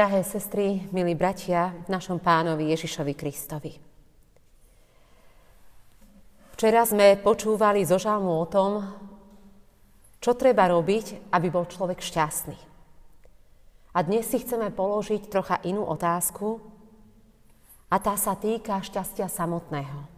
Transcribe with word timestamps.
Drahé 0.00 0.24
sestry, 0.24 0.88
milí 0.96 1.12
bratia, 1.12 1.76
našom 1.84 2.24
pánovi 2.24 2.72
Ježišovi 2.72 3.12
Kristovi. 3.12 3.76
Včera 6.56 6.88
sme 6.88 7.20
počúvali 7.20 7.84
zo 7.84 8.00
žalmu 8.00 8.32
o 8.32 8.48
tom, 8.48 8.80
čo 10.16 10.32
treba 10.40 10.72
robiť, 10.72 11.28
aby 11.36 11.52
bol 11.52 11.68
človek 11.68 12.00
šťastný. 12.00 12.56
A 13.92 14.00
dnes 14.00 14.24
si 14.24 14.40
chceme 14.40 14.72
položiť 14.72 15.28
trocha 15.28 15.60
inú 15.68 15.84
otázku 15.84 16.64
a 17.92 18.00
tá 18.00 18.16
sa 18.16 18.40
týka 18.40 18.80
šťastia 18.80 19.28
samotného. 19.28 20.08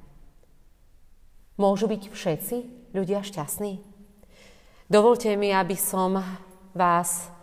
Môžu 1.58 1.90
byť 1.90 2.06
všetci 2.06 2.56
ľudia 2.94 3.26
šťastní? 3.26 3.82
Dovolte 4.86 5.34
mi, 5.34 5.50
aby 5.50 5.74
som 5.74 6.22
vás 6.70 7.34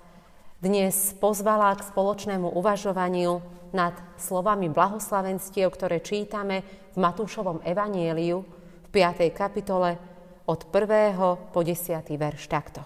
dnes 0.59 1.16
pozvala 1.16 1.72
k 1.80 1.88
spoločnému 1.88 2.52
uvažovaniu 2.52 3.40
nad 3.72 3.95
slovami 4.20 4.67
blahoslavenstiev, 4.67 5.72
ktoré 5.72 6.04
čítame 6.04 6.67
v 6.91 6.98
Matúšovom 7.00 7.63
evanieliu 7.63 8.44
v 8.84 8.88
5. 8.91 9.31
kapitole 9.31 9.95
od 10.44 10.67
1. 10.67 11.55
po 11.55 11.64
10. 11.64 12.03
verš 12.03 12.52
takto. 12.52 12.84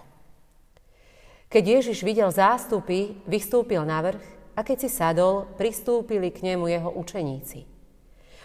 Keď 1.50 1.64
Ježiš 1.82 2.06
videl 2.06 2.30
zástupy, 2.30 3.18
vystúpil 3.26 3.82
na 3.82 4.06
vrch 4.06 4.22
a 4.54 4.62
keď 4.62 4.86
si 4.86 4.90
sadol, 4.90 5.50
pristúpili 5.58 6.30
k 6.30 6.54
nemu 6.54 6.70
jeho 6.70 6.90
učeníci. 6.94 7.66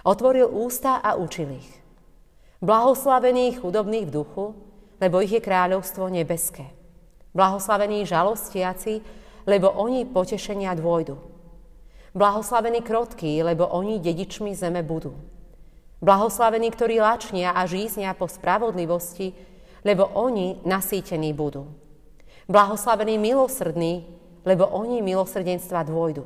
Otvoril 0.09 0.49
ústa 0.49 1.05
a 1.05 1.13
učil 1.13 1.53
ich. 1.53 1.69
Blahoslavení 2.65 3.61
chudobných 3.61 4.09
v 4.09 4.13
duchu, 4.13 4.45
lebo 4.97 5.21
ich 5.21 5.37
je 5.37 5.41
kráľovstvo 5.43 6.09
nebeské. 6.09 6.78
Blahoslavení 7.33 8.05
žalostiaci, 8.05 9.01
lebo 9.45 9.69
oni 9.69 10.05
potešenia 10.05 10.73
dôjdu. 10.73 11.17
Blahoslavení 12.13 12.81
krotkí, 12.81 13.45
lebo 13.45 13.69
oni 13.69 14.01
dedičmi 14.01 14.57
zeme 14.57 14.81
budú. 14.81 15.13
Blahoslavení, 16.01 16.71
ktorí 16.73 16.97
lačnia 16.97 17.53
a 17.53 17.67
žíznia 17.69 18.15
po 18.17 18.25
spravodlivosti, 18.25 19.35
lebo 19.85 20.09
oni 20.17 20.63
nasýtení 20.65 21.35
budú. 21.35 21.69
Blahoslavení 22.49 23.21
milosrdní, 23.21 24.07
lebo 24.47 24.65
oni 24.65 25.05
milosrdenstva 25.05 25.85
dôjdu. 25.85 26.25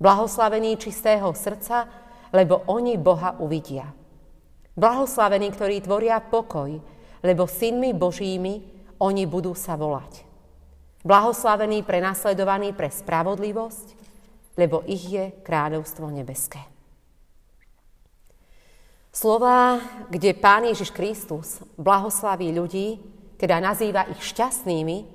Blahoslavení 0.00 0.76
čistého 0.80 1.28
srdca, 1.36 1.88
lebo 2.32 2.64
oni 2.68 2.96
Boha 2.96 3.36
uvidia. 3.36 3.92
Blahoslavení, 4.76 5.52
ktorí 5.52 5.80
tvoria 5.80 6.20
pokoj, 6.20 6.68
lebo 7.24 7.48
synmi 7.48 7.96
Božími 7.96 8.75
oni 9.00 9.24
budú 9.28 9.52
sa 9.52 9.76
volať. 9.76 10.24
Blahoslavení 11.06 11.86
prenasledovaní 11.86 12.74
pre 12.74 12.90
spravodlivosť, 12.90 13.86
lebo 14.58 14.82
ich 14.88 15.06
je 15.06 15.30
kráľovstvo 15.44 16.10
nebeské. 16.10 16.58
Slova, 19.16 19.80
kde 20.12 20.36
Pán 20.36 20.68
Ježiš 20.68 20.92
Kristus 20.92 21.64
blahoslaví 21.80 22.52
ľudí, 22.52 23.00
teda 23.40 23.62
nazýva 23.64 24.04
ich 24.12 24.20
šťastnými, 24.20 25.08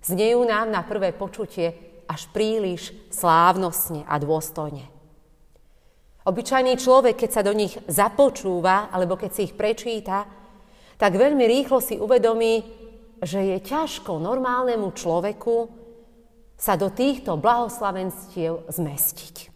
znejú 0.00 0.40
nám 0.46 0.72
na 0.72 0.80
prvé 0.80 1.12
počutie 1.12 1.74
až 2.08 2.30
príliš 2.32 2.94
slávnostne 3.12 4.06
a 4.08 4.16
dôstojne. 4.16 4.88
Obyčajný 6.26 6.78
človek, 6.78 7.22
keď 7.22 7.30
sa 7.30 7.42
do 7.42 7.54
nich 7.54 7.74
započúva, 7.86 8.88
alebo 8.90 9.18
keď 9.18 9.30
si 9.30 9.40
ich 9.50 9.54
prečíta, 9.54 10.26
tak 10.96 11.14
veľmi 11.14 11.44
rýchlo 11.44 11.78
si 11.78 12.00
uvedomí, 12.00 12.85
že 13.22 13.40
je 13.40 13.58
ťažko 13.60 14.20
normálnemu 14.20 14.92
človeku 14.92 15.72
sa 16.56 16.76
do 16.76 16.88
týchto 16.88 17.36
blahoslavenstiev 17.36 18.68
zmestiť. 18.72 19.52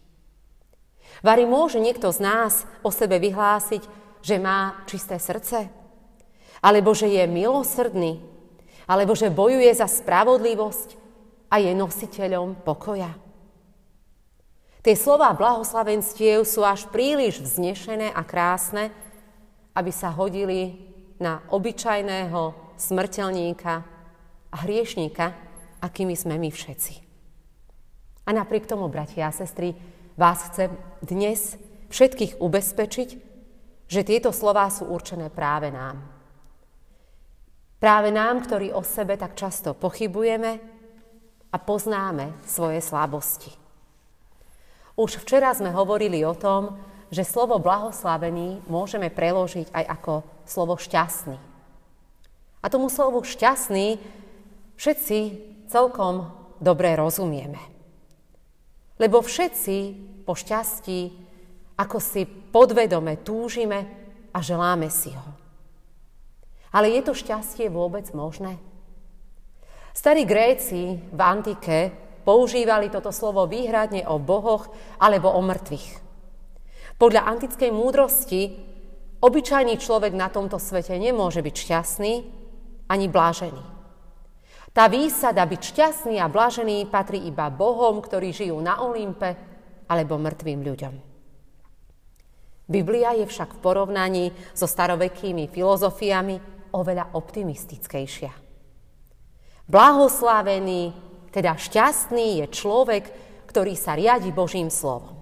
Vary 1.21 1.45
môže 1.45 1.77
niekto 1.77 2.09
z 2.09 2.19
nás 2.21 2.65
o 2.81 2.89
sebe 2.89 3.21
vyhlásiť, 3.21 3.83
že 4.21 4.37
má 4.37 4.85
čisté 4.85 5.17
srdce, 5.17 5.69
alebo 6.61 6.93
že 6.93 7.09
je 7.09 7.25
milosrdný, 7.25 8.21
alebo 8.85 9.17
že 9.17 9.33
bojuje 9.33 9.69
za 9.73 9.89
spravodlivosť 9.89 10.97
a 11.49 11.61
je 11.61 11.73
nositeľom 11.73 12.61
pokoja. 12.61 13.13
Tie 14.81 14.97
slova 14.97 15.29
blahoslavenstiev 15.37 16.41
sú 16.41 16.65
až 16.65 16.89
príliš 16.89 17.37
vznešené 17.37 18.09
a 18.13 18.21
krásne, 18.25 18.89
aby 19.77 19.93
sa 19.93 20.09
hodili 20.09 20.89
na 21.21 21.45
obyčajného 21.53 22.57
smrteľníka 22.81 23.73
a 24.49 24.55
hriešníka, 24.65 25.37
akými 25.77 26.17
sme 26.17 26.41
my 26.41 26.49
všetci. 26.49 26.93
A 28.25 28.29
napriek 28.33 28.65
tomu, 28.65 28.89
bratia 28.89 29.29
a 29.29 29.35
sestry, 29.35 29.77
vás 30.17 30.49
chcem 30.49 30.73
dnes 31.05 31.61
všetkých 31.93 32.41
ubezpečiť, 32.41 33.09
že 33.85 34.07
tieto 34.07 34.33
slová 34.33 34.71
sú 34.73 34.89
určené 34.89 35.29
práve 35.29 35.69
nám. 35.69 36.01
Práve 37.81 38.13
nám, 38.13 38.45
ktorí 38.45 38.69
o 38.73 38.85
sebe 38.85 39.17
tak 39.17 39.33
často 39.33 39.73
pochybujeme 39.73 40.51
a 41.51 41.57
poznáme 41.57 42.39
svoje 42.45 42.79
slabosti. 42.79 43.51
Už 44.95 45.17
včera 45.25 45.49
sme 45.51 45.73
hovorili 45.73 46.21
o 46.21 46.37
tom, 46.37 46.77
že 47.11 47.27
slovo 47.27 47.59
blahoslavený 47.59 48.69
môžeme 48.71 49.11
preložiť 49.11 49.73
aj 49.75 49.85
ako 49.99 50.13
slovo 50.47 50.79
šťastný. 50.79 51.50
A 52.61 52.69
tomu 52.69 52.87
slovu 52.93 53.25
šťastný 53.25 53.97
všetci 54.77 55.17
celkom 55.65 56.29
dobre 56.61 56.93
rozumieme. 56.93 57.57
Lebo 59.01 59.25
všetci 59.25 59.77
po 60.29 60.37
šťastí 60.37 60.99
ako 61.81 61.97
si 61.97 62.29
podvedome 62.29 63.25
túžime 63.25 63.89
a 64.29 64.39
želáme 64.45 64.93
si 64.93 65.09
ho. 65.09 65.29
Ale 66.69 66.93
je 66.93 67.01
to 67.01 67.17
šťastie 67.17 67.67
vôbec 67.73 68.05
možné? 68.13 68.61
Starí 69.91 70.23
Gréci 70.23 71.01
v 71.01 71.19
antike 71.19 71.91
používali 72.23 72.87
toto 72.87 73.09
slovo 73.11 73.43
výhradne 73.49 74.07
o 74.07 74.21
bohoch 74.21 74.71
alebo 75.01 75.33
o 75.33 75.41
mŕtvych. 75.41 75.89
Podľa 76.95 77.27
antickej 77.27 77.71
múdrosti 77.73 78.41
obyčajný 79.19 79.81
človek 79.81 80.13
na 80.13 80.29
tomto 80.29 80.61
svete 80.61 80.95
nemôže 80.95 81.41
byť 81.41 81.55
šťastný, 81.57 82.13
ani 82.91 83.07
blážený. 83.07 83.63
Tá 84.75 84.91
výsada 84.91 85.43
byť 85.47 85.61
šťastný 85.63 86.15
a 86.19 86.27
blážený 86.27 86.87
patrí 86.91 87.23
iba 87.27 87.47
Bohom, 87.47 88.03
ktorí 88.03 88.35
žijú 88.35 88.59
na 88.59 88.83
Olympe, 88.83 89.35
alebo 89.87 90.15
mŕtvým 90.19 90.59
ľuďom. 90.63 90.95
Biblia 92.71 93.11
je 93.19 93.27
však 93.27 93.59
v 93.59 93.61
porovnaní 93.63 94.25
so 94.55 94.63
starovekými 94.63 95.51
filozofiami 95.51 96.39
oveľa 96.71 97.11
optimistickejšia. 97.19 98.31
Blahoslavený, 99.67 100.95
teda 101.35 101.59
šťastný 101.59 102.43
je 102.43 102.45
človek, 102.47 103.03
ktorý 103.51 103.75
sa 103.75 103.99
riadi 103.99 104.31
Božím 104.31 104.71
slovom. 104.71 105.19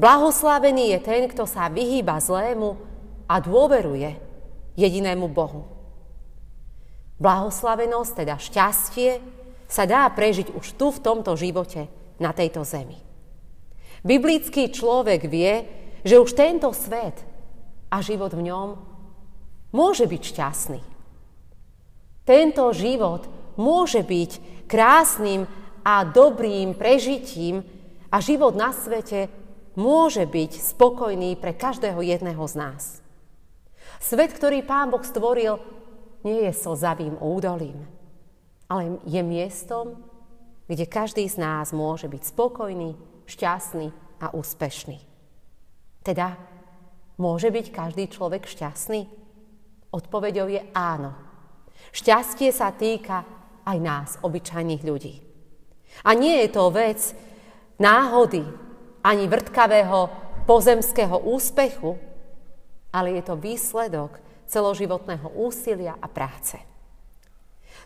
Blahoslavený 0.00 0.96
je 0.96 0.98
ten, 1.04 1.22
kto 1.28 1.44
sa 1.44 1.68
vyhýba 1.68 2.16
zlému 2.24 2.80
a 3.28 3.36
dôveruje 3.36 4.16
jedinému 4.80 5.28
Bohu. 5.28 5.79
Blahoslavenosť, 7.20 8.12
teda 8.24 8.40
šťastie, 8.40 9.20
sa 9.70 9.84
dá 9.86 10.08
prežiť 10.10 10.56
už 10.56 10.66
tu 10.74 10.90
v 10.90 11.02
tomto 11.04 11.36
živote, 11.36 11.86
na 12.20 12.36
tejto 12.36 12.62
zemi. 12.62 13.00
Biblický 14.04 14.68
človek 14.68 15.24
vie, 15.26 15.64
že 16.04 16.20
už 16.20 16.36
tento 16.36 16.68
svet 16.76 17.16
a 17.88 18.04
život 18.04 18.32
v 18.36 18.52
ňom 18.52 18.68
môže 19.72 20.04
byť 20.04 20.22
šťastný. 20.22 20.80
Tento 22.28 22.64
život 22.76 23.26
môže 23.56 24.04
byť 24.04 24.64
krásnym 24.68 25.48
a 25.82 26.04
dobrým 26.04 26.76
prežitím 26.76 27.64
a 28.12 28.20
život 28.20 28.52
na 28.54 28.70
svete 28.76 29.32
môže 29.74 30.28
byť 30.28 30.60
spokojný 30.76 31.40
pre 31.40 31.56
každého 31.56 32.00
jedného 32.04 32.44
z 32.44 32.54
nás. 32.56 32.82
Svet, 34.00 34.32
ktorý 34.32 34.64
Pán 34.64 34.88
Boh 34.92 35.04
stvoril, 35.04 35.60
nie 36.24 36.44
je 36.48 36.52
slzavým 36.52 37.16
údolím, 37.20 37.86
ale 38.68 39.00
je 39.08 39.22
miestom, 39.24 39.98
kde 40.70 40.86
každý 40.86 41.26
z 41.26 41.42
nás 41.42 41.74
môže 41.74 42.06
byť 42.06 42.22
spokojný, 42.22 42.94
šťastný 43.26 43.90
a 44.22 44.30
úspešný. 44.30 44.98
Teda, 46.06 46.38
môže 47.18 47.50
byť 47.50 47.66
každý 47.74 48.06
človek 48.06 48.46
šťastný? 48.46 49.10
Odpovedou 49.90 50.46
je 50.46 50.62
áno. 50.70 51.12
Šťastie 51.90 52.54
sa 52.54 52.70
týka 52.70 53.26
aj 53.66 53.78
nás, 53.82 54.10
obyčajných 54.22 54.82
ľudí. 54.86 55.14
A 56.06 56.14
nie 56.14 56.46
je 56.46 56.48
to 56.54 56.70
vec 56.70 57.12
náhody 57.82 58.46
ani 59.02 59.26
vrtkavého 59.26 60.06
pozemského 60.46 61.18
úspechu, 61.26 61.98
ale 62.94 63.18
je 63.18 63.22
to 63.26 63.34
výsledok 63.34 64.22
celoživotného 64.50 65.30
úsilia 65.38 65.94
a 65.94 66.10
práce. 66.10 66.58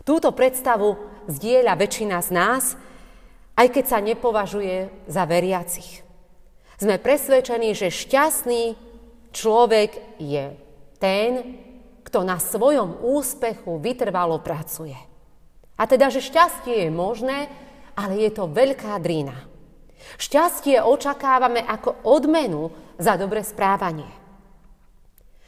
Túto 0.01 0.33
predstavu 0.33 0.97
zdieľa 1.29 1.77
väčšina 1.77 2.17
z 2.25 2.29
nás 2.33 2.65
aj 3.55 3.67
keď 3.71 3.85
sa 3.87 3.99
nepovažuje 4.03 4.91
za 5.07 5.23
veriacich. 5.23 6.03
Sme 6.75 6.99
presvedčení, 6.99 7.71
že 7.71 7.87
šťastný 7.87 8.75
človek 9.31 10.19
je 10.19 10.51
ten, 10.99 11.55
kto 12.03 12.27
na 12.27 12.35
svojom 12.35 12.99
úspechu 12.99 13.79
vytrvalo 13.79 14.43
pracuje. 14.43 14.95
A 15.79 15.83
teda, 15.87 16.11
že 16.11 16.23
šťastie 16.23 16.87
je 16.87 16.91
možné, 16.91 17.47
ale 17.95 18.27
je 18.27 18.31
to 18.31 18.51
veľká 18.51 18.99
drina. 18.99 19.35
Šťastie 20.19 20.83
očakávame 20.83 21.63
ako 21.63 22.03
odmenu 22.03 22.71
za 22.99 23.15
dobre 23.15 23.43
správanie. 23.43 24.07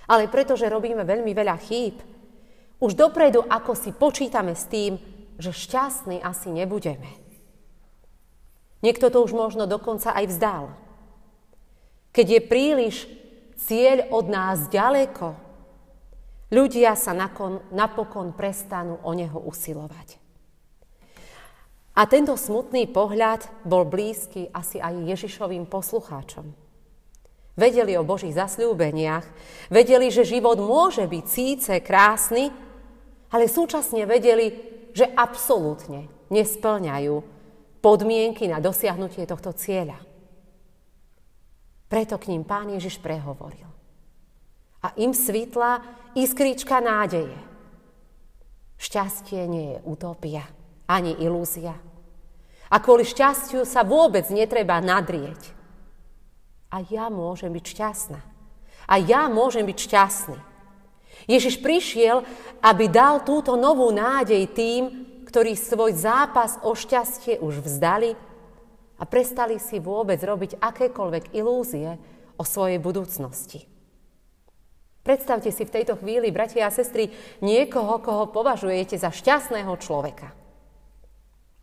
Ale 0.07 0.31
pretože 0.31 0.71
robíme 0.71 1.03
veľmi 1.03 1.31
veľa 1.35 1.57
chýb, 1.59 1.99
už 2.79 2.95
dopredu 2.95 3.43
ako 3.43 3.75
si 3.75 3.91
počítame 3.91 4.55
s 4.55 4.65
tým, 4.71 4.95
že 5.37 5.53
šťastní 5.53 6.23
asi 6.23 6.49
nebudeme. 6.49 7.09
Niekto 8.85 9.09
to 9.09 9.25
už 9.25 9.33
možno 9.33 9.65
dokonca 9.65 10.13
aj 10.13 10.25
vzdal. 10.29 10.65
Keď 12.13 12.27
je 12.29 12.41
príliš 12.41 12.95
cieľ 13.57 14.09
od 14.13 14.29
nás 14.29 14.69
ďaleko, 14.69 15.33
ľudia 16.53 16.93
sa 16.93 17.13
nakon, 17.13 17.65
napokon 17.73 18.37
prestanú 18.37 19.01
o 19.01 19.11
neho 19.17 19.41
usilovať. 19.41 20.21
A 21.97 22.05
tento 22.05 22.37
smutný 22.37 22.85
pohľad 22.85 23.49
bol 23.65 23.81
blízky 23.81 24.53
asi 24.53 24.77
aj 24.77 25.17
Ježišovým 25.17 25.65
poslucháčom. 25.65 26.66
Vedeli 27.57 27.97
o 27.97 28.05
Božích 28.05 28.37
zasľúbeniach, 28.37 29.25
vedeli, 29.73 30.13
že 30.13 30.29
život 30.29 30.61
môže 30.61 31.09
byť 31.09 31.25
síce 31.25 31.73
krásny, 31.81 32.53
ale 33.33 33.49
súčasne 33.49 34.05
vedeli, 34.05 34.53
že 34.93 35.09
absolútne 35.09 36.05
nesplňajú 36.29 37.15
podmienky 37.81 38.45
na 38.45 38.61
dosiahnutie 38.61 39.25
tohto 39.25 39.57
cieľa. 39.57 39.97
Preto 41.89 42.21
k 42.21 42.29
ním 42.29 42.45
pán 42.45 42.69
Ježiš 42.69 43.01
prehovoril. 43.01 43.65
A 44.85 44.93
im 45.01 45.17
svitla 45.17 45.81
iskrička 46.13 46.77
nádeje. 46.77 47.33
Šťastie 48.77 49.49
nie 49.49 49.65
je 49.73 49.77
utopia, 49.89 50.45
ani 50.85 51.17
ilúzia. 51.17 51.73
A 52.69 52.75
kvôli 52.77 53.01
šťastiu 53.01 53.65
sa 53.65 53.81
vôbec 53.81 54.29
netreba 54.29 54.77
nadrieť. 54.77 55.56
A 56.67 56.83
ja 56.83 57.07
môžem 57.07 57.51
byť 57.51 57.65
šťastná. 57.65 58.19
A 58.87 58.95
ja 58.99 59.27
môžem 59.31 59.67
byť 59.67 59.77
šťastný. 59.77 60.39
Ježiš 61.27 61.59
prišiel, 61.59 62.23
aby 62.61 62.87
dal 62.87 63.25
túto 63.25 63.57
novú 63.59 63.89
nádej 63.89 64.47
tým, 64.53 64.83
ktorí 65.27 65.57
svoj 65.59 65.91
zápas 65.97 66.55
o 66.63 66.71
šťastie 66.71 67.43
už 67.43 67.65
vzdali 67.65 68.15
a 68.95 69.03
prestali 69.03 69.59
si 69.59 69.81
vôbec 69.81 70.21
robiť 70.23 70.61
akékoľvek 70.61 71.35
ilúzie 71.35 71.99
o 72.39 72.43
svojej 72.47 72.79
budúcnosti. 72.79 73.65
Predstavte 75.03 75.51
si 75.55 75.63
v 75.63 75.73
tejto 75.73 75.95
chvíli, 75.99 76.35
bratia 76.35 76.67
a 76.67 76.71
sestry, 76.71 77.11
niekoho, 77.39 78.03
koho 78.03 78.27
považujete 78.27 78.99
za 78.99 79.07
šťastného 79.07 79.71
človeka. 79.79 80.35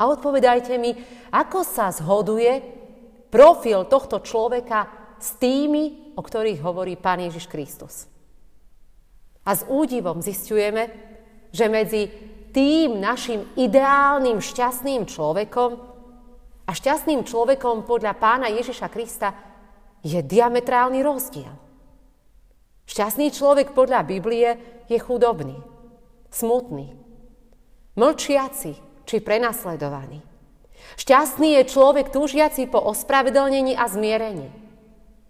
A 0.00 0.10
odpovedajte 0.10 0.74
mi, 0.80 0.96
ako 1.30 1.60
sa 1.62 1.92
zhoduje 1.94 2.73
profil 3.34 3.90
tohto 3.90 4.22
človeka 4.22 4.86
s 5.18 5.34
tými, 5.42 6.14
o 6.14 6.22
ktorých 6.22 6.62
hovorí 6.62 6.94
Pán 6.94 7.18
Ježiš 7.18 7.50
Kristus. 7.50 8.06
A 9.42 9.58
s 9.58 9.66
údivom 9.66 10.22
zistujeme, 10.22 10.94
že 11.50 11.66
medzi 11.66 12.06
tým 12.54 13.02
našim 13.02 13.42
ideálnym 13.58 14.38
šťastným 14.38 15.10
človekom 15.10 15.70
a 16.64 16.70
šťastným 16.70 17.26
človekom 17.26 17.82
podľa 17.82 18.14
pána 18.14 18.46
Ježiša 18.54 18.86
Krista 18.94 19.34
je 20.06 20.22
diametrálny 20.22 21.02
rozdiel. 21.02 21.50
Šťastný 22.86 23.34
človek 23.34 23.74
podľa 23.74 24.06
Biblie 24.06 24.48
je 24.86 24.98
chudobný, 25.02 25.58
smutný, 26.30 26.94
mlčiaci, 27.98 28.72
či 29.04 29.16
prenasledovaný. 29.20 30.33
Šťastný 30.94 31.58
je 31.60 31.70
človek 31.70 32.12
túžiaci 32.12 32.70
po 32.70 32.78
ospravedlnení 32.78 33.74
a 33.74 33.88
zmierení. 33.90 34.48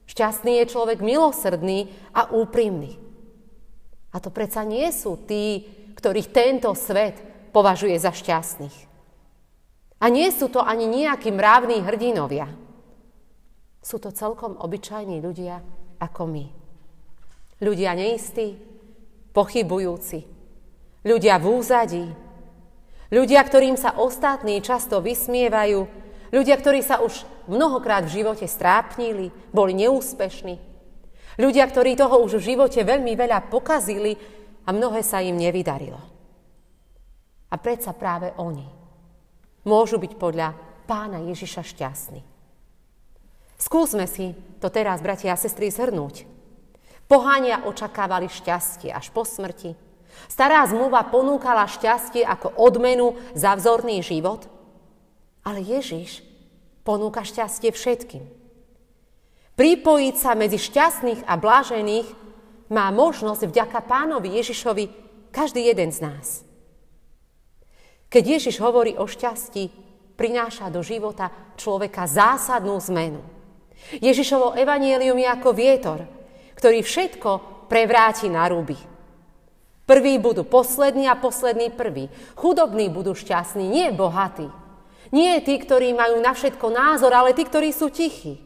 Šťastný 0.04 0.60
je 0.60 0.70
človek 0.70 1.00
milosrdný 1.00 1.88
a 2.12 2.28
úprimný. 2.28 3.00
A 4.14 4.20
to 4.20 4.28
predsa 4.30 4.62
nie 4.62 4.86
sú 4.92 5.18
tí, 5.24 5.64
ktorých 5.96 6.30
tento 6.30 6.70
svet 6.76 7.16
považuje 7.50 7.96
za 7.96 8.12
šťastných. 8.12 8.76
A 10.02 10.06
nie 10.12 10.28
sú 10.28 10.52
to 10.52 10.60
ani 10.60 10.84
nejakí 10.84 11.32
mravní 11.32 11.80
hrdinovia. 11.80 12.50
Sú 13.80 13.96
to 13.96 14.12
celkom 14.12 14.60
obyčajní 14.60 15.18
ľudia 15.24 15.64
ako 16.02 16.22
my. 16.28 16.46
Ľudia 17.64 17.96
neistí, 17.96 18.58
pochybujúci, 19.32 20.28
ľudia 21.06 21.40
v 21.40 21.46
úzadí, 21.48 22.04
Ľudia, 23.12 23.40
ktorým 23.44 23.76
sa 23.76 23.96
ostatní 24.00 24.60
často 24.64 25.00
vysmievajú, 25.04 25.84
ľudia, 26.32 26.56
ktorí 26.56 26.80
sa 26.80 27.04
už 27.04 27.24
mnohokrát 27.50 28.08
v 28.08 28.22
živote 28.22 28.48
strápnili, 28.48 29.28
boli 29.52 29.76
neúspešní, 29.76 30.56
ľudia, 31.36 31.64
ktorí 31.68 31.98
toho 31.98 32.24
už 32.24 32.40
v 32.40 32.56
živote 32.56 32.80
veľmi 32.80 33.12
veľa 33.12 33.52
pokazili 33.52 34.16
a 34.64 34.72
mnohé 34.72 35.04
sa 35.04 35.20
im 35.20 35.36
nevydarilo. 35.36 36.00
A 37.52 37.54
predsa 37.60 37.92
práve 37.94 38.32
oni 38.40 38.66
môžu 39.68 40.00
byť 40.00 40.12
podľa 40.16 40.56
pána 40.88 41.22
Ježiša 41.22 41.62
šťastní. 41.64 42.20
Skúsme 43.54 44.04
si 44.10 44.34
to 44.58 44.68
teraz, 44.68 45.00
bratia 45.00 45.32
a 45.32 45.40
sestry, 45.40 45.70
zhrnúť. 45.70 46.26
Pohania 47.06 47.64
očakávali 47.68 48.28
šťastie 48.28 48.90
až 48.90 49.12
po 49.12 49.22
smrti, 49.22 49.76
Stará 50.26 50.64
zmluva 50.66 51.06
ponúkala 51.08 51.68
šťastie 51.68 52.24
ako 52.24 52.54
odmenu 52.58 53.14
za 53.36 53.54
vzorný 53.54 54.00
život, 54.00 54.46
ale 55.44 55.60
Ježiš 55.60 56.24
ponúka 56.82 57.22
šťastie 57.22 57.70
všetkým. 57.72 58.24
Pripojiť 59.54 60.14
sa 60.18 60.34
medzi 60.34 60.58
šťastných 60.58 61.30
a 61.30 61.38
blážených 61.38 62.08
má 62.74 62.90
možnosť 62.90 63.46
vďaka 63.46 63.80
pánovi 63.86 64.34
Ježišovi 64.42 64.84
každý 65.30 65.70
jeden 65.70 65.94
z 65.94 65.98
nás. 66.02 66.26
Keď 68.10 68.24
Ježiš 68.38 68.62
hovorí 68.62 68.94
o 68.98 69.06
šťastí, 69.06 69.70
prináša 70.14 70.70
do 70.70 70.82
života 70.82 71.30
človeka 71.58 72.06
zásadnú 72.06 72.78
zmenu. 72.90 73.18
Ježišovo 73.98 74.54
evanielium 74.54 75.18
je 75.18 75.28
ako 75.28 75.50
vietor, 75.50 76.00
ktorý 76.54 76.80
všetko 76.86 77.30
prevráti 77.66 78.30
na 78.30 78.46
ruby. 78.46 78.78
Prví 79.84 80.16
budú 80.16 80.48
poslední 80.48 81.04
a 81.12 81.14
poslední 81.14 81.68
prví. 81.68 82.08
Chudobní 82.40 82.88
budú 82.88 83.12
šťastní, 83.12 83.68
nie 83.68 83.92
bohatí. 83.92 84.48
Nie 85.12 85.44
tí, 85.44 85.60
ktorí 85.60 85.92
majú 85.92 86.24
na 86.24 86.32
všetko 86.32 86.72
názor, 86.72 87.12
ale 87.12 87.36
tí, 87.36 87.44
ktorí 87.44 87.68
sú 87.70 87.92
tichí. 87.92 88.40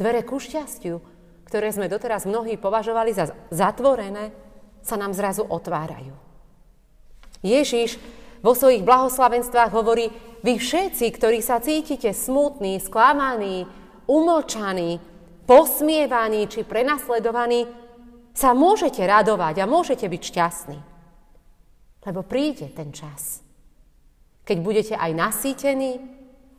Dvere 0.00 0.24
ku 0.24 0.40
šťastiu, 0.40 1.04
ktoré 1.44 1.68
sme 1.68 1.92
doteraz 1.92 2.24
mnohí 2.24 2.56
považovali 2.56 3.12
za 3.12 3.36
zatvorené, 3.52 4.32
sa 4.80 4.96
nám 4.96 5.12
zrazu 5.12 5.44
otvárajú. 5.44 6.16
Ježiš 7.44 8.00
vo 8.40 8.56
svojich 8.56 8.80
blahoslavenstvách 8.80 9.68
hovorí, 9.76 10.08
vy 10.40 10.56
všetci, 10.56 11.04
ktorí 11.12 11.44
sa 11.44 11.60
cítite 11.60 12.16
smutní, 12.16 12.80
sklamaní, 12.80 13.68
umlčaní, 14.08 14.96
posmievaní 15.44 16.48
či 16.48 16.64
prenasledovaní, 16.64 17.68
sa 18.40 18.56
môžete 18.56 19.04
radovať 19.04 19.60
a 19.60 19.68
môžete 19.68 20.08
byť 20.08 20.22
šťastní. 20.24 20.78
Lebo 22.08 22.24
príde 22.24 22.72
ten 22.72 22.88
čas, 22.96 23.44
keď 24.48 24.56
budete 24.64 24.94
aj 24.96 25.12
nasýtení, 25.12 26.00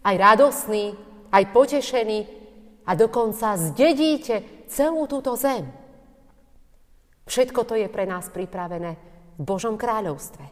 aj 0.06 0.16
radosní, 0.22 0.94
aj 1.34 1.44
potešení 1.50 2.30
a 2.86 2.94
dokonca 2.94 3.58
zdedíte 3.58 4.70
celú 4.70 5.10
túto 5.10 5.34
zem. 5.34 5.66
Všetko 7.26 7.66
to 7.66 7.74
je 7.74 7.90
pre 7.90 8.06
nás 8.06 8.30
pripravené 8.30 8.92
v 9.38 9.42
Božom 9.42 9.74
kráľovstve. 9.74 10.46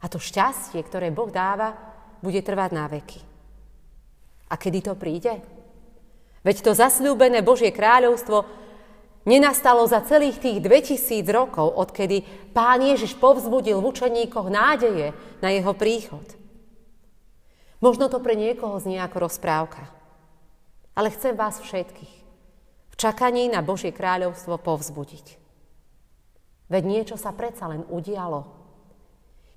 A 0.00 0.04
to 0.08 0.16
šťastie, 0.16 0.80
ktoré 0.80 1.12
Boh 1.12 1.28
dáva, 1.28 1.76
bude 2.24 2.40
trvať 2.40 2.70
na 2.72 2.88
veky. 2.88 3.20
A 4.48 4.56
kedy 4.56 4.80
to 4.80 4.94
príde? 4.96 5.40
Veď 6.44 6.56
to 6.60 6.72
zasľúbené 6.76 7.40
Božie 7.40 7.72
kráľovstvo 7.72 8.63
Nenastalo 9.24 9.88
za 9.88 10.04
celých 10.04 10.36
tých 10.36 10.60
2000 10.60 11.24
rokov, 11.32 11.72
odkedy 11.72 12.22
pán 12.52 12.84
Ježiš 12.84 13.16
povzbudil 13.16 13.80
v 13.80 13.88
učeníkoch 13.88 14.52
nádeje 14.52 15.16
na 15.40 15.48
jeho 15.48 15.72
príchod. 15.72 16.24
Možno 17.80 18.12
to 18.12 18.20
pre 18.20 18.36
niekoho 18.36 18.76
znie 18.80 19.00
ako 19.00 19.28
rozprávka, 19.28 19.88
ale 20.92 21.08
chcem 21.12 21.32
vás 21.36 21.60
všetkých 21.60 22.24
v 22.94 23.00
čakaní 23.02 23.50
na 23.50 23.58
Božie 23.58 23.90
kráľovstvo 23.90 24.54
povzbudiť. 24.62 25.34
Veď 26.70 26.82
niečo 26.86 27.16
sa 27.18 27.34
predsa 27.34 27.66
len 27.66 27.82
udialo. 27.90 28.46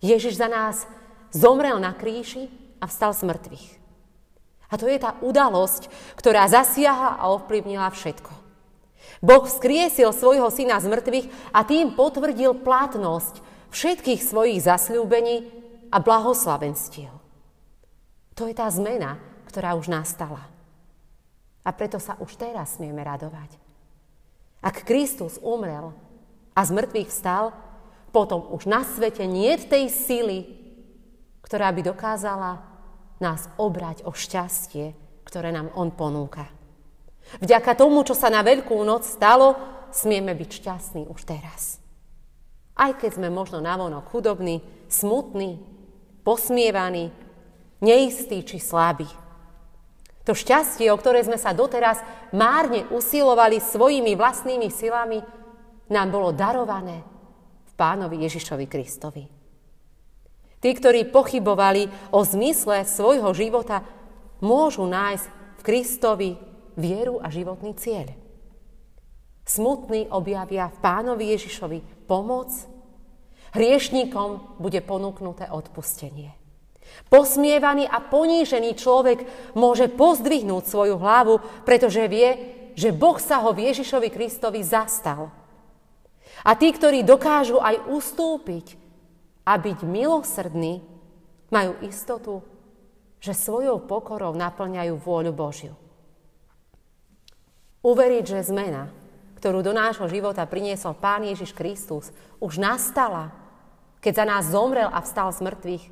Ježiš 0.01 0.41
za 0.41 0.50
nás 0.50 0.89
zomrel 1.29 1.77
na 1.77 1.93
kríži 1.93 2.50
a 2.81 2.89
vstal 2.89 3.13
z 3.13 3.29
mŕtvych. 3.29 3.67
A 4.67 4.74
to 4.75 4.89
je 4.89 4.97
tá 4.97 5.21
udalosť, 5.21 5.86
ktorá 6.17 6.50
zasiahla 6.50 7.21
a 7.21 7.29
ovplyvnila 7.29 7.93
všetko. 7.93 8.33
Boh 9.21 9.45
vzkriesil 9.45 10.13
svojho 10.13 10.50
syna 10.53 10.77
z 10.77 10.88
mŕtvych 10.89 11.27
a 11.53 11.65
tým 11.65 11.97
potvrdil 11.97 12.62
platnosť 12.62 13.41
všetkých 13.74 14.21
svojich 14.21 14.62
zasľúbení 14.62 15.50
a 15.89 15.97
blahoslavenstiev. 15.97 17.13
To 18.38 18.45
je 18.45 18.53
tá 18.53 18.69
zmena, 18.69 19.17
ktorá 19.50 19.74
už 19.74 19.89
nastala. 19.89 20.45
A 21.65 21.69
preto 21.74 21.97
sa 21.97 22.15
už 22.21 22.38
teraz 22.38 22.77
smieme 22.77 23.01
radovať. 23.01 23.57
Ak 24.62 24.86
Kristus 24.86 25.41
umrel 25.41 25.91
a 26.53 26.62
z 26.63 26.71
mŕtvych 26.74 27.09
vstal, 27.09 27.53
potom 28.13 28.45
už 28.53 28.69
na 28.69 28.81
svete 28.88 29.25
nie 29.25 29.51
je 29.57 29.67
tej 29.67 29.86
sily, 29.91 30.39
ktorá 31.43 31.69
by 31.74 31.81
dokázala 31.86 32.62
nás 33.17 33.50
obrať 33.57 34.05
o 34.05 34.13
šťastie, 34.13 34.93
ktoré 35.25 35.51
nám 35.51 35.74
On 35.74 35.89
ponúka. 35.89 36.56
Vďaka 37.43 37.75
tomu, 37.75 38.01
čo 38.07 38.15
sa 38.15 38.31
na 38.31 38.41
Veľkú 38.41 38.79
noc 38.88 39.03
stalo, 39.03 39.60
smieme 39.91 40.31
byť 40.31 40.50
šťastní 40.50 41.03
už 41.12 41.27
teraz. 41.27 41.84
Aj 42.77 42.93
keď 42.93 43.19
sme 43.19 43.29
možno 43.34 43.60
navonok 43.60 44.07
chudobní, 44.13 44.62
smutní, 44.88 45.60
posmievaní, 46.22 47.10
neistí 47.81 48.43
či 48.46 48.57
slabí. 48.62 49.07
To 50.27 50.36
šťastie, 50.36 50.91
o 50.91 51.00
ktoré 51.00 51.24
sme 51.24 51.39
sa 51.39 51.55
doteraz 51.55 52.03
márne 52.36 52.84
usilovali 52.91 53.63
svojimi 53.63 54.13
vlastnými 54.19 54.67
silami, 54.67 55.24
nám 55.88 56.07
bolo 56.12 56.36
darované 56.36 57.00
v 57.63 57.72
pánovi 57.79 58.27
Ježišovi 58.27 58.65
Kristovi. 58.67 59.24
Tí, 60.60 60.69
ktorí 60.74 61.07
pochybovali 61.07 62.12
o 62.12 62.27
zmysle 62.27 62.84
svojho 62.84 63.31
života, 63.31 63.88
môžu 64.43 64.84
nájsť 64.84 65.25
v 65.31 65.62
Kristovi 65.63 66.29
vieru 66.77 67.17
a 67.19 67.27
životný 67.34 67.74
cieľ. 67.75 68.13
Smutní 69.48 70.07
objavia 70.13 70.69
v 70.69 70.77
pánovi 70.79 71.34
Ježišovi 71.34 72.05
pomoc, 72.05 72.53
hriešníkom 73.57 74.60
bude 74.62 74.79
ponúknuté 74.86 75.50
odpustenie. 75.50 76.38
Posmievaný 77.12 77.88
a 77.88 78.00
ponížený 78.00 78.75
človek 78.75 79.19
môže 79.55 79.91
pozdvihnúť 79.91 80.63
svoju 80.67 80.96
hlavu, 81.00 81.39
pretože 81.67 82.07
vie, 82.07 82.29
že 82.77 82.96
Boh 82.96 83.17
sa 83.19 83.43
ho 83.43 83.51
v 83.51 83.72
Ježišovi 83.72 84.07
Kristovi 84.12 84.63
zastal. 84.63 85.31
A 86.43 86.53
tí, 86.53 86.69
ktorí 86.69 87.01
dokážu 87.01 87.57
aj 87.57 87.88
ustúpiť 87.91 88.77
a 89.48 89.57
byť 89.57 89.79
milosrdní, 89.84 90.84
majú 91.48 91.72
istotu, 91.84 92.43
že 93.24 93.34
svojou 93.34 93.81
pokorou 93.84 94.36
naplňajú 94.36 94.93
vôľu 95.00 95.31
Božiu. 95.34 95.74
Uveriť, 97.88 98.25
že 98.36 98.51
zmena, 98.51 98.91
ktorú 99.39 99.63
do 99.63 99.72
nášho 99.72 100.12
života 100.12 100.44
priniesol 100.44 100.91
Pán 100.91 101.24
Ježiš 101.24 101.56
Kristus, 101.56 102.12
už 102.44 102.60
nastala, 102.60 103.32
keď 104.03 104.13
za 104.20 104.25
nás 104.27 104.44
zomrel 104.51 104.91
a 104.91 105.00
vstal 105.00 105.32
z 105.32 105.39
mŕtvych, 105.48 105.86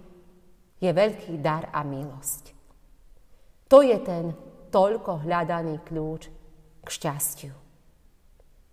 je 0.84 0.92
veľký 0.92 1.40
dar 1.40 1.72
a 1.72 1.88
milosť. 1.88 2.52
To 3.72 3.80
je 3.80 3.96
ten 4.04 4.36
toľko 4.76 5.24
hľadaný 5.24 5.80
kľúč 5.88 6.28
k 6.84 6.88
šťastiu. 6.92 7.56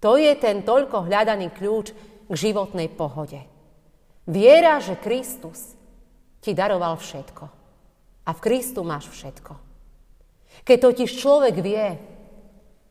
To 0.02 0.18
je 0.18 0.34
ten 0.34 0.66
toľko 0.66 1.06
hľadaný 1.06 1.54
kľúč 1.54 1.94
k 2.26 2.34
životnej 2.34 2.90
pohode. 2.90 3.38
Viera, 4.26 4.82
že 4.82 4.98
Kristus 4.98 5.78
ti 6.42 6.58
daroval 6.58 6.98
všetko. 6.98 7.44
A 8.26 8.30
v 8.34 8.42
Kristu 8.42 8.82
máš 8.82 9.06
všetko. 9.14 9.54
Keď 10.66 10.78
totiž 10.78 11.10
človek 11.22 11.54
vie, 11.62 11.86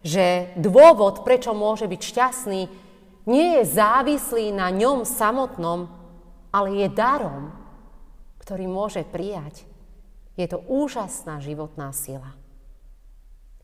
že 0.02 0.54
dôvod, 0.58 1.22
prečo 1.22 1.54
môže 1.54 1.86
byť 1.86 2.02
šťastný, 2.02 2.62
nie 3.30 3.48
je 3.62 3.64
závislý 3.70 4.50
na 4.50 4.74
ňom 4.74 5.06
samotnom, 5.06 5.86
ale 6.50 6.86
je 6.86 6.88
darom, 6.90 7.54
ktorý 8.42 8.66
môže 8.66 9.06
prijať. 9.06 9.64
Je 10.36 10.50
to 10.50 10.60
úžasná 10.66 11.38
životná 11.38 11.94
sila. 11.94 12.34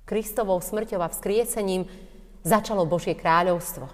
Kristovou 0.05 0.61
smrťou 0.61 1.01
a 1.03 1.11
vzkriesením 1.11 1.89
začalo 2.45 2.87
Božie 2.87 3.17
kráľovstvo. 3.17 3.89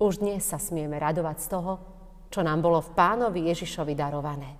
Už 0.00 0.24
dnes 0.24 0.40
sa 0.46 0.56
smieme 0.56 0.96
radovať 0.96 1.36
z 1.42 1.46
toho, 1.52 1.72
čo 2.32 2.40
nám 2.40 2.64
bolo 2.64 2.80
v 2.80 2.94
pánovi 2.96 3.50
Ježišovi 3.52 3.92
darované. 3.92 4.56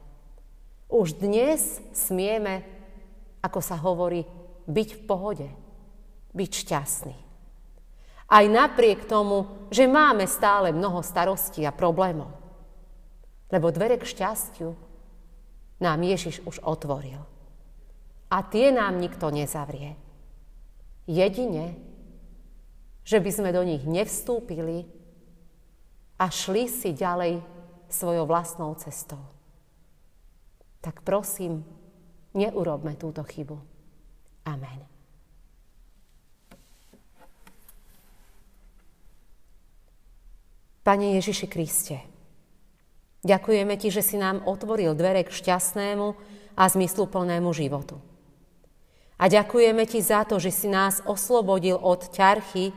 Už 0.90 1.16
dnes 1.16 1.80
smieme, 1.95 2.66
ako 3.40 3.62
sa 3.62 3.78
hovorí, 3.78 4.26
byť 4.66 4.88
v 4.99 5.02
pohode, 5.07 5.49
byť 6.35 6.51
šťastný. 6.51 7.19
Aj 8.31 8.45
napriek 8.47 9.11
tomu, 9.11 9.67
že 9.75 9.91
máme 9.91 10.23
stále 10.31 10.71
mnoho 10.71 11.03
starostí 11.03 11.67
a 11.67 11.75
problémov. 11.75 12.31
Lebo 13.51 13.75
dvere 13.75 13.99
k 13.99 14.07
šťastiu 14.07 14.71
nám 15.83 15.99
Ježiš 16.07 16.47
už 16.47 16.63
otvoril. 16.63 17.19
A 18.31 18.47
tie 18.47 18.71
nám 18.71 19.03
nikto 19.03 19.35
nezavrie. 19.35 19.99
Jedine, 21.11 21.75
že 23.03 23.19
by 23.19 23.31
sme 23.35 23.51
do 23.51 23.67
nich 23.67 23.83
nevstúpili 23.83 24.87
a 26.15 26.31
šli 26.31 26.71
si 26.71 26.95
ďalej 26.95 27.43
svojou 27.91 28.31
vlastnou 28.31 28.71
cestou. 28.79 29.19
Tak 30.79 31.03
prosím, 31.03 31.67
neurobme 32.39 32.95
túto 32.95 33.27
chybu. 33.27 33.59
Amen. 34.47 34.90
Pane 40.81 41.21
Ježiši 41.21 41.45
Kriste, 41.45 42.01
ďakujeme 43.21 43.77
Ti, 43.77 43.93
že 43.93 44.01
si 44.01 44.17
nám 44.17 44.41
otvoril 44.49 44.97
dvere 44.97 45.29
k 45.29 45.31
šťastnému 45.31 46.07
a 46.57 46.65
zmysluplnému 46.65 47.53
životu. 47.53 48.01
A 49.21 49.29
ďakujeme 49.29 49.85
Ti 49.85 50.01
za 50.01 50.25
to, 50.25 50.41
že 50.41 50.49
si 50.49 50.73
nás 50.73 51.05
oslobodil 51.05 51.77
od 51.77 52.09
ťarchy, 52.09 52.73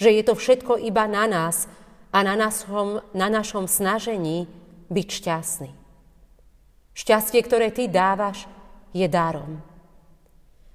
že 0.00 0.08
je 0.08 0.22
to 0.24 0.32
všetko 0.32 0.80
iba 0.80 1.04
na 1.04 1.28
nás 1.28 1.68
a 2.08 2.24
na 2.24 2.32
našom, 2.40 3.04
na 3.12 3.28
našom 3.28 3.68
snažení 3.68 4.48
byť 4.88 5.08
šťastný. 5.12 5.70
Šťastie, 6.96 7.44
ktoré 7.44 7.68
Ty 7.68 7.92
dávaš, 7.92 8.48
je 8.96 9.04
darom. 9.04 9.60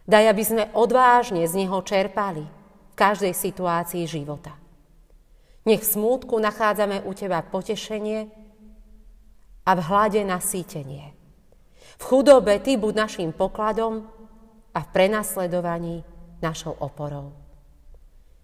Daj, 0.05 0.29
aby 0.29 0.43
sme 0.45 0.63
odvážne 0.77 1.41
z 1.49 1.65
Neho 1.65 1.81
čerpali 1.81 2.45
v 2.45 2.93
každej 2.93 3.33
situácii 3.33 4.05
života. 4.05 4.60
Nech 5.61 5.81
v 5.85 5.91
smútku 5.93 6.41
nachádzame 6.41 7.05
u 7.05 7.13
Teba 7.13 7.45
potešenie 7.45 8.29
a 9.61 9.71
v 9.77 9.81
hlade 9.85 10.21
nasýtenie. 10.25 11.13
V 12.01 12.03
chudobe 12.03 12.57
Ty 12.57 12.81
buď 12.81 12.93
našim 12.97 13.29
pokladom 13.29 14.09
a 14.73 14.79
v 14.81 14.87
prenasledovaní 14.89 16.01
našou 16.41 16.73
oporou. 16.81 17.37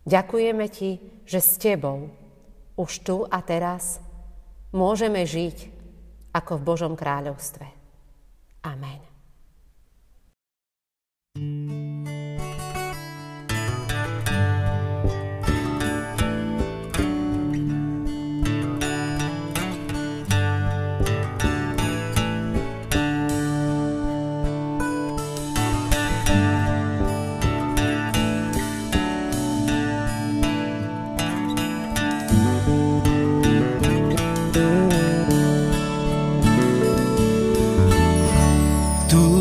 Ďakujeme 0.06 0.66
Ti, 0.70 0.90
že 1.26 1.40
s 1.42 1.58
Tebou 1.58 2.14
už 2.78 2.92
tu 3.02 3.26
a 3.26 3.42
teraz 3.42 3.98
môžeme 4.70 5.26
žiť 5.26 5.74
ako 6.38 6.62
v 6.62 6.66
Božom 6.70 6.94
kráľovstve. 6.94 7.66
Amen. 8.62 9.07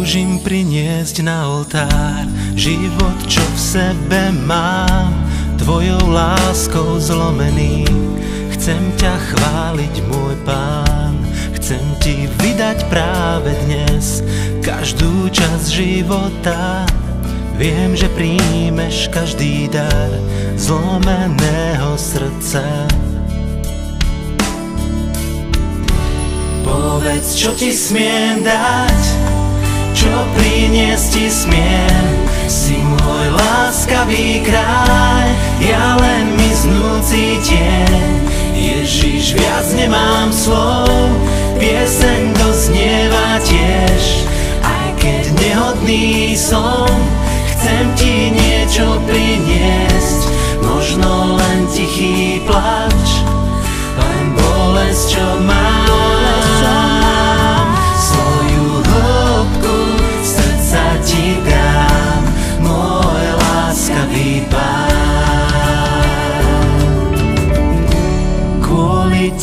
Túžim 0.07 0.39
priniesť 0.39 1.27
na 1.27 1.51
oltár 1.51 2.31
život, 2.55 3.19
čo 3.27 3.43
v 3.43 3.59
sebe 3.59 4.31
mám, 4.47 5.11
tvojou 5.59 5.99
láskou 6.15 7.03
zlomený. 7.03 7.83
Chcem 8.55 8.79
ťa 9.03 9.15
chváliť, 9.19 9.95
môj 10.07 10.39
pán, 10.47 11.19
chcem 11.59 11.83
ti 11.99 12.31
vydať 12.39 12.87
práve 12.87 13.51
dnes 13.67 14.23
každú 14.63 15.27
časť 15.35 15.75
života. 15.75 16.87
Viem, 17.59 17.99
že 17.99 18.07
príjmeš 18.15 19.11
každý 19.11 19.67
dar 19.75 20.15
zlomeného 20.55 21.99
srdca. 21.99 22.63
Povedz, 26.63 27.35
čo 27.35 27.51
ti 27.59 27.75
smiem 27.75 28.47
dať, 28.47 29.35
priniesť 30.37 31.09
ti 31.17 31.27
smiem. 31.33 32.07
Si 32.47 32.77
môj 32.77 33.27
láskavý 33.33 34.45
kráľ, 34.45 35.27
ja 35.59 35.97
len 35.97 36.37
miznúci 36.37 37.41
tieň. 37.43 38.05
Ježiš, 38.57 39.35
viac 39.37 39.67
nemám 39.73 40.29
slov, 40.31 40.89
pieseň 41.57 42.23
doznieva 42.37 43.41
tiež. 43.43 44.27
Aj 44.63 44.89
keď 45.01 45.25
nehodný 45.39 46.37
som, 46.37 46.89
chcem 47.57 47.85
ti 47.97 48.15
niečo 48.31 49.01
priniesť, 49.09 50.21
možno 50.63 51.41
len 51.41 51.59
tichý 51.73 52.45
plač, 52.45 53.09
len 53.97 54.25
bolesť, 54.35 55.05
čo 55.17 55.27
mám. 55.43 55.86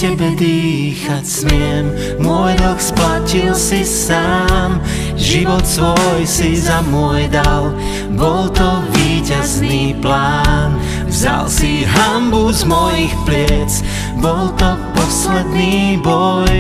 Tebe 0.04 0.36
dýchať 0.36 1.24
smiem, 1.24 1.86
môj 2.20 2.60
dlh 2.60 2.76
splatil 2.76 3.56
si 3.56 3.88
sám, 3.88 4.84
život 5.16 5.64
svoj 5.64 6.28
si 6.28 6.60
za 6.60 6.84
môj 6.92 7.32
dal, 7.32 7.72
bol 8.12 8.52
to 8.52 8.84
víťazný 9.00 9.96
plán. 10.04 10.76
Vzal 11.08 11.48
si 11.48 11.88
hambu 11.88 12.52
z 12.52 12.68
mojich 12.68 13.16
pliec, 13.24 13.72
bol 14.20 14.52
to 14.60 14.76
posledný 14.92 15.96
boj. 16.04 16.52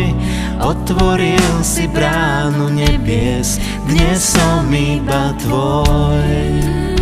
Otvoril 0.63 1.59
si 1.67 1.91
bránu 1.91 2.71
nebies, 2.71 3.59
dnes 3.91 4.23
som 4.23 4.71
iba 4.71 5.35
tvoj. 5.43 6.92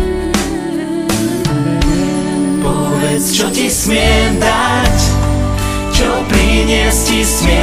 Povedz, 3.12 3.36
čo 3.36 3.52
ti 3.52 3.68
smiem 3.68 4.40
dať, 4.40 4.96
čo 5.92 6.08
priniesť 6.32 7.12
ti 7.12 7.20
smiem. 7.20 7.61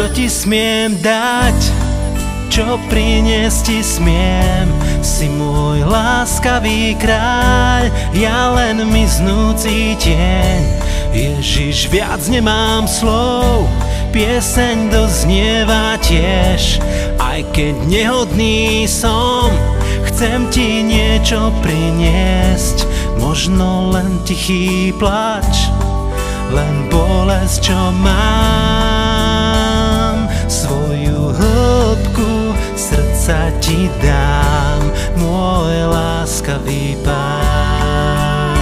Čo 0.00 0.08
ti 0.16 0.32
smiem 0.32 0.96
dať, 1.04 1.60
čo 2.48 2.80
priniesť 2.88 3.68
ti 3.68 3.84
smiem. 3.84 4.64
Si 5.04 5.28
môj 5.28 5.84
láskavý 5.84 6.96
kráľ, 6.96 7.92
ja 8.16 8.48
len 8.56 8.80
miznúci 8.88 10.00
tieň. 10.00 10.60
Ježiš, 11.12 11.92
viac 11.92 12.16
nemám 12.32 12.88
slov, 12.88 13.68
pieseň 14.16 14.88
doznieva 14.88 16.00
tiež. 16.00 16.80
Aj 17.20 17.44
keď 17.52 17.76
nehodný 17.84 18.88
som, 18.88 19.52
chcem 20.08 20.48
ti 20.48 20.80
niečo 20.80 21.52
priniesť. 21.60 22.88
Možno 23.20 23.92
len 23.92 24.16
tichý 24.24 24.96
plač, 24.96 25.68
len 26.56 26.88
bolesť, 26.88 27.68
čo 27.68 27.76
mám. 28.00 28.49
Srdca 33.30 33.54
ti 33.62 33.86
dám, 34.02 34.90
môj 35.14 35.86
láskavý 35.86 36.98
pán. 37.06 38.58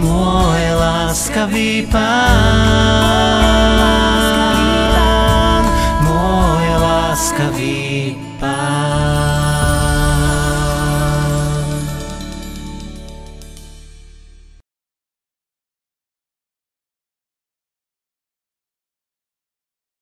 Môj 0.00 0.64
láskavý 0.80 1.84
pán, 1.92 2.08
môj 6.08 6.66
láskavý 6.80 8.16
pán. 8.16 8.35